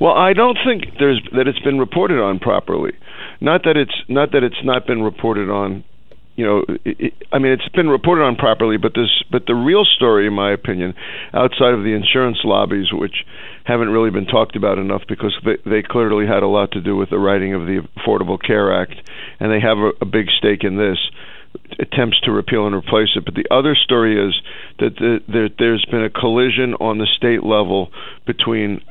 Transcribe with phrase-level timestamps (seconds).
[0.00, 2.92] Well, I don't think there's that it's been reported on properly.
[3.40, 5.84] Not that it's not that it's not been reported on.
[6.36, 9.54] You know, it, it, I mean, it's been reported on properly, but this, but the
[9.54, 10.92] real story, in my opinion,
[11.32, 13.24] outside of the insurance lobbies, which
[13.64, 16.94] haven't really been talked about enough because they, they clearly had a lot to do
[16.94, 18.96] with the writing of the Affordable Care Act,
[19.40, 20.98] and they have a, a big stake in this
[21.78, 23.24] attempts to repeal and replace it.
[23.24, 24.34] But the other story is
[24.78, 27.90] that the, there, there's been a collision on the state level
[28.26, 28.82] between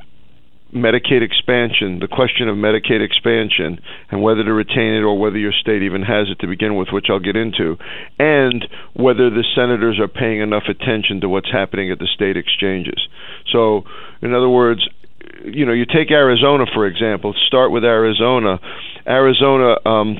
[0.75, 3.79] Medicaid expansion, the question of Medicaid expansion,
[4.11, 6.89] and whether to retain it or whether your state even has it to begin with,
[6.91, 7.77] which I'll get into,
[8.19, 13.07] and whether the senators are paying enough attention to what's happening at the state exchanges.
[13.51, 13.83] So,
[14.21, 14.87] in other words,
[15.45, 17.33] you know, you take Arizona for example.
[17.47, 18.59] Start with Arizona.
[19.07, 19.75] Arizona.
[19.85, 20.17] Um,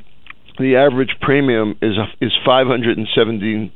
[0.58, 3.72] the average premium is is five hundred and seventeen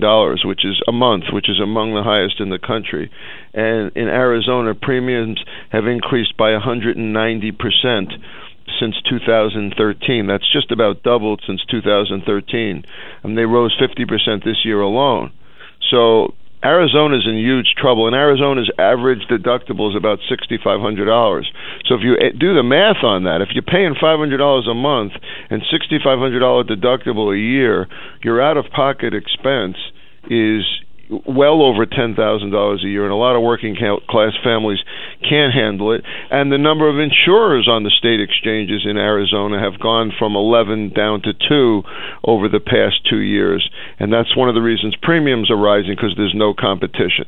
[0.00, 3.10] dollars, which is a month, which is among the highest in the country.
[3.54, 8.12] And in Arizona, premiums have increased by 190 percent
[8.78, 10.26] since 2013.
[10.26, 12.84] That's just about doubled since 2013,
[13.22, 15.32] and they rose 50 percent this year alone.
[15.90, 21.50] So Arizona's in huge trouble, and Arizona's average deductible is about sixty-five hundred dollars.
[21.86, 24.66] So if you eh, do the math on that, if you're paying five hundred dollars
[24.66, 25.12] a month
[25.50, 27.86] and sixty-five hundred dollar deductible a year,
[28.22, 29.76] your out-of-pocket expense
[30.30, 30.64] is
[31.26, 33.76] well over ten thousand dollars a year, and a lot of working
[34.08, 34.78] class families
[35.26, 36.04] can't handle it.
[36.30, 40.92] And the number of insurers on the state exchanges in Arizona have gone from eleven
[40.92, 41.82] down to two
[42.24, 46.14] over the past two years, and that's one of the reasons premiums are rising because
[46.16, 47.24] there's no competition.